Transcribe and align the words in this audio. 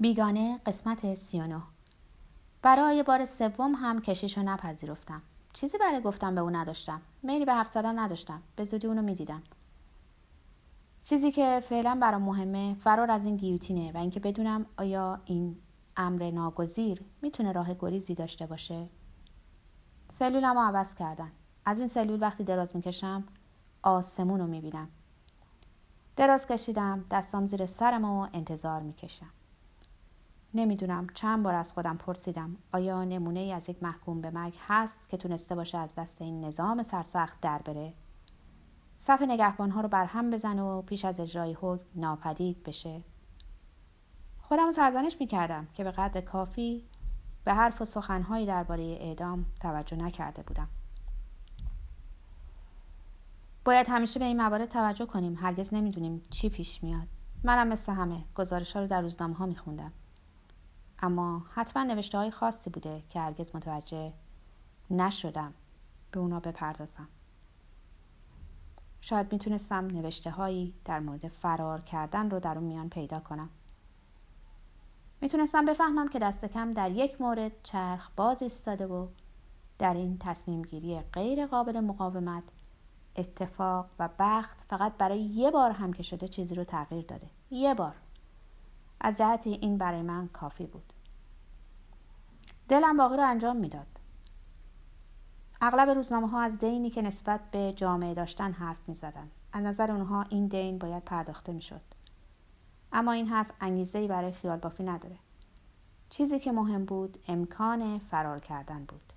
بیگانه 0.00 0.60
قسمت 0.66 1.14
39 1.14 1.62
برای 2.62 3.02
بار 3.02 3.24
سوم 3.24 3.74
هم 3.74 4.00
کشیش 4.00 4.38
رو 4.38 4.44
نپذیرفتم. 4.44 5.22
چیزی 5.52 5.78
برای 5.78 6.00
گفتم 6.00 6.34
به 6.34 6.40
او 6.40 6.50
نداشتم. 6.50 7.00
میلی 7.22 7.44
به 7.44 7.54
حرف 7.54 7.68
زدن 7.68 7.98
نداشتم. 7.98 8.42
به 8.56 8.64
زودی 8.64 8.86
اونو 8.86 9.02
می‌دیدم. 9.02 9.42
چیزی 11.04 11.32
که 11.32 11.62
فعلا 11.68 11.98
برام 12.00 12.22
مهمه 12.22 12.74
فرار 12.74 13.10
از 13.10 13.24
این 13.24 13.36
گیوتینه 13.36 13.92
و 13.92 13.96
اینکه 13.96 14.20
بدونم 14.20 14.66
آیا 14.76 15.20
این 15.24 15.56
امر 15.96 16.30
ناگزیر 16.30 17.00
می‌تونه 17.22 17.52
راه 17.52 17.74
گریزی 17.74 18.14
داشته 18.14 18.46
باشه. 18.46 18.88
سلولمو 20.12 20.60
عوض 20.60 20.94
کردن. 20.94 21.32
از 21.64 21.78
این 21.78 21.88
سلول 21.88 22.22
وقتی 22.22 22.44
دراز 22.44 22.76
می‌کشم 22.76 23.24
آسمون 23.82 24.40
رو 24.40 24.46
می‌بینم. 24.46 24.88
دراز 26.16 26.46
کشیدم 26.46 27.04
دستام 27.10 27.46
زیر 27.46 27.66
سرم 27.66 28.04
و 28.04 28.28
انتظار 28.32 28.80
می‌کشم. 28.82 29.30
نمی‌دونم 30.56 31.06
چند 31.14 31.42
بار 31.42 31.54
از 31.54 31.72
خودم 31.72 31.96
پرسیدم 31.96 32.56
آیا 32.72 33.04
نمونه 33.04 33.40
ای 33.40 33.52
از 33.52 33.68
یک 33.68 33.82
محکوم 33.82 34.20
به 34.20 34.30
مرگ 34.30 34.54
هست 34.68 34.98
که 35.08 35.16
تونسته 35.16 35.54
باشه 35.54 35.78
از 35.78 35.94
دست 35.94 36.22
این 36.22 36.44
نظام 36.44 36.82
سرسخت 36.82 37.40
در 37.40 37.58
بره؟ 37.58 37.92
صف 38.98 39.22
نگهبان 39.22 39.70
ها 39.70 39.80
رو 39.80 39.88
برهم 39.88 40.30
بزنه 40.30 40.62
و 40.62 40.82
پیش 40.82 41.04
از 41.04 41.20
اجرای 41.20 41.56
حکم 41.60 41.84
ناپدید 41.94 42.62
بشه. 42.62 43.02
خودم 44.40 44.72
سرزنش 44.72 45.16
می‌کردم 45.20 45.66
که 45.74 45.84
به 45.84 45.90
قدر 45.90 46.20
کافی 46.20 46.84
به 47.44 47.54
حرف 47.54 47.82
و 47.82 47.84
سخنهایی 47.84 48.46
درباره 48.46 48.82
اعدام 48.82 49.46
توجه 49.60 49.96
نکرده 49.96 50.42
بودم. 50.42 50.68
باید 53.64 53.86
همیشه 53.88 54.18
به 54.18 54.24
این 54.24 54.36
موارد 54.36 54.68
توجه 54.68 55.06
کنیم 55.06 55.34
هرگز 55.34 55.74
نمی‌دونیم 55.74 56.22
چی 56.30 56.48
پیش 56.48 56.82
میاد. 56.84 57.06
منم 57.44 57.68
مثل 57.68 57.92
همه 57.92 58.24
گزارش 58.34 58.72
ها 58.72 58.80
رو 58.82 58.86
در 58.86 59.00
روزنامه 59.00 59.34
ها 59.34 59.46
میخوندم. 59.46 59.92
اما 61.02 61.42
حتما 61.54 61.82
نوشته 61.82 62.18
های 62.18 62.30
خاصی 62.30 62.70
بوده 62.70 63.02
که 63.10 63.20
هرگز 63.20 63.56
متوجه 63.56 64.12
نشدم 64.90 65.54
به 66.10 66.20
اونا 66.20 66.40
بپردازم. 66.40 67.08
شاید 69.00 69.32
می‌تونستم 69.32 69.86
نوشته 69.86 70.30
هایی 70.30 70.74
در 70.84 71.00
مورد 71.00 71.28
فرار 71.28 71.80
کردن 71.80 72.30
رو 72.30 72.40
در 72.40 72.58
اون 72.58 72.66
میان 72.66 72.88
پیدا 72.88 73.20
کنم. 73.20 73.48
می‌تونستم 75.20 75.64
بفهمم 75.64 76.08
که 76.08 76.18
دست 76.18 76.44
کم 76.44 76.72
در 76.72 76.90
یک 76.90 77.20
مورد 77.20 77.52
چرخ 77.62 78.10
باز 78.16 78.42
ایستاده 78.42 78.86
و 78.86 79.06
در 79.78 79.94
این 79.94 80.18
تصمیم 80.18 80.62
گیری 80.62 81.00
غیر 81.00 81.46
قابل 81.46 81.80
مقاومت 81.80 82.42
اتفاق 83.16 83.86
و 83.98 84.08
بخت 84.18 84.56
فقط 84.68 84.92
برای 84.96 85.20
یه 85.20 85.50
بار 85.50 85.70
هم 85.70 85.92
که 85.92 86.02
شده 86.02 86.28
چیزی 86.28 86.54
رو 86.54 86.64
تغییر 86.64 87.04
داده. 87.04 87.26
یه 87.50 87.74
بار. 87.74 87.94
از 89.00 89.18
جهت 89.18 89.46
این 89.46 89.78
برای 89.78 90.02
من 90.02 90.28
کافی 90.28 90.66
بود 90.66 90.92
دلم 92.68 92.96
باقی 92.96 93.16
رو 93.16 93.28
انجام 93.28 93.56
می‌داد 93.56 93.86
اغلب 95.60 95.88
روزنامه 95.88 96.28
ها 96.28 96.40
از 96.40 96.58
دینی 96.58 96.90
که 96.90 97.02
نسبت 97.02 97.40
به 97.50 97.72
جامعه 97.76 98.14
داشتن 98.14 98.52
حرف 98.52 98.88
می 98.88 98.94
زدن. 98.94 99.30
از 99.52 99.64
نظر 99.64 99.90
اونها 99.90 100.22
این 100.22 100.46
دین 100.46 100.78
باید 100.78 101.04
پرداخته 101.04 101.52
می 101.52 101.62
شد. 101.62 101.80
اما 102.92 103.12
این 103.12 103.26
حرف 103.28 103.50
انگیزه 103.60 104.08
برای 104.08 104.32
خیال 104.32 104.58
بافی 104.58 104.82
نداره. 104.82 105.16
چیزی 106.10 106.38
که 106.38 106.52
مهم 106.52 106.84
بود 106.84 107.18
امکان 107.28 107.98
فرار 107.98 108.40
کردن 108.40 108.84
بود. 108.84 109.12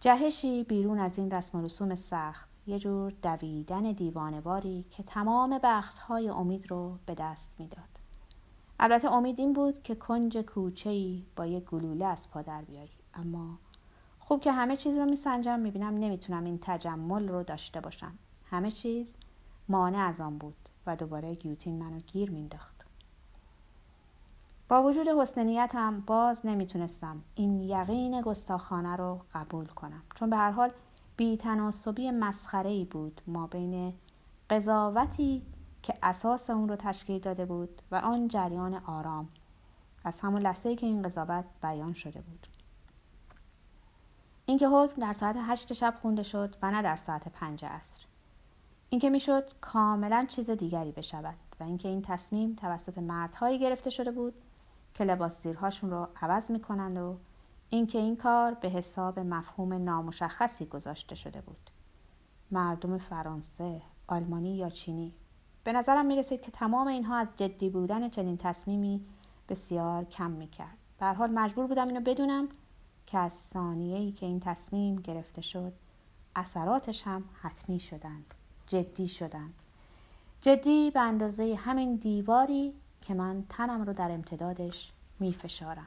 جهشی 0.00 0.64
بیرون 0.64 0.98
از 0.98 1.18
این 1.18 1.30
رسم 1.30 1.58
و 1.58 1.62
رسوم 1.62 1.94
سخت 1.94 2.48
یه 2.66 2.78
جور 2.78 3.12
دویدن 3.22 3.92
دیوانواری 3.92 4.84
که 4.90 5.02
تمام 5.02 5.58
بختهای 5.62 6.28
امید 6.28 6.70
رو 6.70 6.98
به 7.06 7.14
دست 7.14 7.54
می‌داد. 7.58 8.01
البته 8.84 9.12
امید 9.12 9.40
این 9.40 9.52
بود 9.52 9.82
که 9.82 9.94
کنج 9.94 10.38
کوچه 10.38 11.18
با 11.36 11.46
یک 11.46 11.64
گلوله 11.64 12.04
از 12.04 12.30
پا 12.30 12.42
در 12.42 12.62
بیایی 12.62 12.88
اما 13.14 13.58
خوب 14.20 14.40
که 14.40 14.52
همه 14.52 14.76
چیز 14.76 14.96
رو 14.96 15.04
میسنجم 15.04 15.60
می‌بینم 15.60 15.94
نمی‌تونم 15.94 16.44
این 16.44 16.58
تجمل 16.62 17.28
رو 17.28 17.42
داشته 17.42 17.80
باشم. 17.80 18.12
همه 18.50 18.70
چیز 18.70 19.14
مانع 19.68 19.98
از 19.98 20.20
آن 20.20 20.38
بود 20.38 20.54
و 20.86 20.96
دوباره 20.96 21.34
گیوتین 21.34 21.78
منو 21.78 21.98
گیر 22.00 22.30
مینداخت 22.30 22.84
با 24.68 24.82
وجود 24.82 25.08
حسن 25.08 25.48
هم 25.48 26.00
باز 26.00 26.46
نمی‌تونستم 26.46 27.22
این 27.34 27.60
یقین 27.60 28.20
گستاخانه 28.20 28.96
رو 28.96 29.20
قبول 29.34 29.66
کنم. 29.66 30.02
چون 30.14 30.30
به 30.30 30.36
هر 30.36 30.50
حال 30.50 30.70
بیتناسبی 31.16 32.10
مسخره 32.10 32.70
ای 32.70 32.84
بود. 32.84 33.20
ما 33.26 33.46
بین 33.46 33.92
قضاوتی 34.50 35.42
که 35.82 35.94
اساس 36.02 36.50
اون 36.50 36.68
رو 36.68 36.76
تشکیل 36.76 37.18
داده 37.18 37.46
بود 37.46 37.82
و 37.90 37.96
آن 37.96 38.28
جریان 38.28 38.74
آرام. 38.74 39.28
از 40.04 40.20
همون 40.20 40.42
لحظه 40.42 40.76
که 40.76 40.86
این 40.86 41.02
قضاوت 41.02 41.44
بیان 41.62 41.92
شده 41.94 42.20
بود. 42.20 42.46
اینکه 44.46 44.68
حکم 44.68 45.02
در 45.02 45.12
ساعت 45.12 45.36
هشت 45.38 45.72
شب 45.72 45.94
خونده 46.02 46.22
شد 46.22 46.56
و 46.62 46.70
نه 46.70 46.82
در 46.82 46.96
ساعت 46.96 47.28
پنج 47.28 47.64
عصر. 47.64 48.04
اینکه 48.90 49.10
می‌شد 49.10 49.52
کاملا 49.60 50.26
چیز 50.28 50.50
دیگری 50.50 50.92
بشود 50.92 51.38
و 51.60 51.64
اینکه 51.64 51.88
این 51.88 52.02
تصمیم 52.02 52.54
توسط 52.54 52.98
مردهایی 52.98 53.58
گرفته 53.58 53.90
شده 53.90 54.10
بود 54.10 54.34
که 54.94 55.04
لباس 55.04 55.42
زیرهاشون 55.42 55.90
رو 55.90 56.08
عوض 56.22 56.50
می‌کنند 56.50 56.98
و 56.98 57.16
اینکه 57.70 57.98
این 57.98 58.16
کار 58.16 58.54
به 58.54 58.68
حساب 58.68 59.18
مفهوم 59.18 59.72
نامشخصی 59.72 60.66
گذاشته 60.66 61.14
شده 61.14 61.40
بود. 61.40 61.70
مردم 62.50 62.98
فرانسه 62.98 63.82
آلمانی 64.06 64.56
یا 64.56 64.70
چینی 64.70 65.12
به 65.64 65.72
نظرم 65.72 66.06
می 66.06 66.16
رسید 66.16 66.42
که 66.42 66.50
تمام 66.50 66.86
اینها 66.86 67.16
از 67.16 67.28
جدی 67.36 67.70
بودن 67.70 68.08
چنین 68.08 68.36
تصمیمی 68.36 69.00
بسیار 69.48 70.04
کم 70.04 70.30
می 70.30 70.46
کرد. 70.46 70.76
به 70.98 71.06
حال 71.06 71.30
مجبور 71.30 71.66
بودم 71.66 71.88
اینو 71.88 72.00
بدونم 72.00 72.48
که 73.06 73.18
از 73.18 73.32
ثانیه 73.32 73.98
ای 73.98 74.12
که 74.12 74.26
این 74.26 74.40
تصمیم 74.40 74.96
گرفته 74.96 75.42
شد 75.42 75.72
اثراتش 76.36 77.02
هم 77.02 77.24
حتمی 77.42 77.80
شدند 77.80 78.34
جدی 78.66 79.08
شدند 79.08 79.54
جدی 80.40 80.90
به 80.90 81.00
اندازه 81.00 81.58
همین 81.64 81.96
دیواری 81.96 82.74
که 83.00 83.14
من 83.14 83.44
تنم 83.48 83.82
رو 83.82 83.92
در 83.92 84.10
امتدادش 84.10 84.92
می 85.20 85.32
فشارم. 85.32 85.86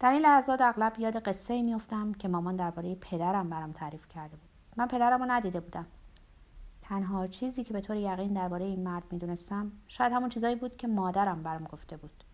در 0.00 0.12
این 0.12 0.22
لحظات 0.22 0.60
اغلب 0.60 0.98
یاد 0.98 1.16
قصه 1.16 1.62
می 1.62 1.74
افتم 1.74 2.12
که 2.12 2.28
مامان 2.28 2.56
درباره 2.56 2.94
پدرم 2.94 3.50
برام 3.50 3.72
تعریف 3.72 4.08
کرده 4.08 4.36
بود 4.36 4.48
من 4.76 4.88
پدرم 4.88 5.22
رو 5.22 5.30
ندیده 5.30 5.60
بودم 5.60 5.86
تنها 6.88 7.26
چیزی 7.26 7.64
که 7.64 7.72
به 7.72 7.80
طور 7.80 7.96
یقین 7.96 8.32
درباره 8.32 8.64
این 8.64 8.82
مرد 8.82 9.02
می‌دونستم 9.10 9.72
شاید 9.88 10.12
همون 10.12 10.28
چیزایی 10.28 10.56
بود 10.56 10.76
که 10.76 10.86
مادرم 10.88 11.42
برام 11.42 11.64
گفته 11.64 11.96
بود. 11.96 12.24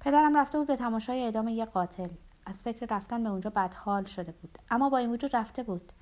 پدرم 0.00 0.36
رفته 0.36 0.58
بود 0.58 0.66
به 0.66 0.76
تماشای 0.76 1.22
اعدام 1.24 1.48
یک 1.48 1.64
قاتل. 1.64 2.08
از 2.46 2.62
فکر 2.62 2.86
رفتن 2.96 3.22
به 3.22 3.28
اونجا 3.28 3.50
بدحال 3.50 4.04
شده 4.04 4.32
بود. 4.32 4.58
اما 4.70 4.90
با 4.90 4.98
این 4.98 5.12
وجود 5.12 5.36
رفته 5.36 5.62
بود. 5.62 5.92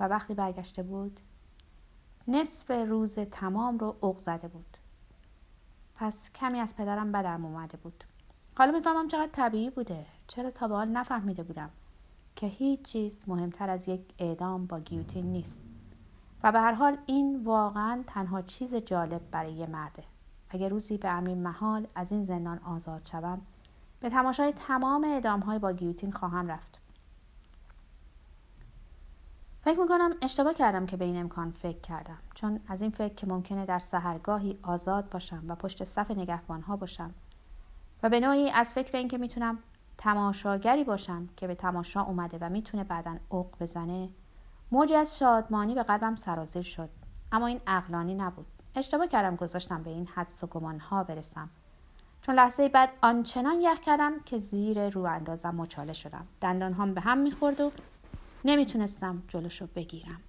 و 0.00 0.08
وقتی 0.08 0.34
برگشته 0.34 0.82
بود 0.82 1.20
نصف 2.28 2.70
روز 2.70 3.18
تمام 3.18 3.78
رو 3.78 3.96
اوق 4.00 4.18
زده 4.18 4.48
بود. 4.48 4.76
پس 5.96 6.30
کمی 6.32 6.60
از 6.60 6.76
پدرم 6.76 7.12
بدم 7.12 7.44
اومده 7.44 7.76
بود. 7.76 8.04
حالا 8.54 8.72
می‌فهمم 8.72 9.08
چقدر 9.08 9.30
طبیعی 9.32 9.70
بوده. 9.70 10.06
چرا 10.26 10.50
تا 10.50 10.68
به 10.68 10.74
حال 10.74 10.88
نفهمیده 10.88 11.42
بودم 11.42 11.70
که 12.36 12.46
هیچ 12.46 12.82
چیز 12.82 13.22
مهمتر 13.26 13.70
از 13.70 13.88
یک 13.88 14.00
اعدام 14.18 14.66
با 14.66 14.80
گیوتین 14.80 15.32
نیست. 15.32 15.62
و 16.42 16.52
به 16.52 16.60
هر 16.60 16.72
حال 16.72 16.96
این 17.06 17.44
واقعا 17.44 18.04
تنها 18.06 18.42
چیز 18.42 18.74
جالب 18.74 19.20
برای 19.30 19.52
یه 19.52 19.66
مرده. 19.66 20.04
اگر 20.50 20.68
روزی 20.68 20.96
به 20.96 21.08
امین 21.08 21.42
محال 21.42 21.86
از 21.94 22.12
این 22.12 22.24
زندان 22.24 22.58
آزاد 22.58 23.06
شوم 23.12 23.40
به 24.00 24.10
تماشای 24.10 24.52
تمام 24.52 25.04
اعدام 25.04 25.40
های 25.40 25.58
با 25.58 25.72
گیوتین 25.72 26.12
خواهم 26.12 26.48
رفت. 26.48 26.78
فکر 29.64 29.80
می‌کنم 29.80 30.14
اشتباه 30.22 30.54
کردم 30.54 30.86
که 30.86 30.96
به 30.96 31.04
این 31.04 31.20
امکان 31.20 31.50
فکر 31.50 31.78
کردم 31.78 32.18
چون 32.34 32.60
از 32.68 32.82
این 32.82 32.90
فکر 32.90 33.14
که 33.14 33.26
ممکنه 33.26 33.66
در 33.66 33.78
سهرگاهی 33.78 34.58
آزاد 34.62 35.10
باشم 35.10 35.44
و 35.48 35.54
پشت 35.54 35.84
صف 35.84 36.10
نگهبان 36.10 36.60
ها 36.60 36.76
باشم 36.76 37.14
و 38.02 38.08
به 38.08 38.20
نوعی 38.20 38.50
از 38.50 38.72
فکر 38.72 38.98
اینکه 38.98 39.18
می‌تونم 39.18 39.58
تماشاگری 39.98 40.84
باشم 40.84 41.28
که 41.36 41.46
به 41.46 41.54
تماشا 41.54 42.02
اومده 42.02 42.38
و 42.40 42.48
می‌تونه 42.48 42.84
بعدا 42.84 43.16
اوق 43.28 43.50
بزنه 43.60 44.08
موجی 44.72 44.94
از 44.94 45.18
شادمانی 45.18 45.74
به 45.74 45.82
قلبم 45.82 46.16
سرازیر 46.16 46.62
شد. 46.62 46.88
اما 47.32 47.46
این 47.46 47.60
اقلانی 47.66 48.14
نبود. 48.14 48.46
اشتباه 48.74 49.06
کردم 49.06 49.36
گذاشتم 49.36 49.82
به 49.82 49.90
این 49.90 50.06
حدس 50.06 50.44
و 50.44 50.46
گمان 50.46 50.78
ها 50.78 51.04
برسم. 51.04 51.50
چون 52.22 52.34
لحظه 52.34 52.68
بعد 52.68 52.90
آنچنان 53.02 53.60
یخ 53.60 53.80
کردم 53.80 54.12
که 54.24 54.38
زیر 54.38 54.88
رو 54.88 55.02
اندازم 55.02 55.54
مچاله 55.54 55.92
شدم. 55.92 56.26
دندان 56.40 56.72
هم 56.72 56.94
به 56.94 57.00
هم 57.00 57.18
می‌خورد 57.18 57.60
و 57.60 57.72
نمی‌تونستم 58.44 59.22
جلوشو 59.28 59.66
بگیرم. 59.66 60.20